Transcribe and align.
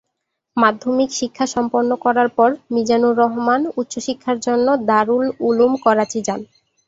মাধ্যমিক 0.57 1.09
শিক্ষা 1.19 1.45
সম্পন্ন 1.47 1.91
করার 2.03 2.29
পর 2.37 2.49
"মিজানুর 2.73 3.15
রহমান" 3.17 3.61
উচ্চশিক্ষার 3.79 4.37
জন্য 4.47 4.67
দারুল 4.89 5.25
উলুম 5.47 5.71
করাচি 5.85 6.19
যান। 6.27 6.41